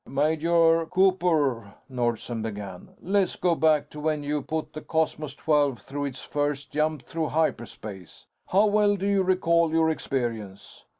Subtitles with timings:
[0.07, 6.05] "Major Cooper," Nordsen began, "let's go back to when you put the Cosmos XII through
[6.05, 8.25] its first jump through hyperspace.
[8.47, 10.85] How well do you recall your experience?"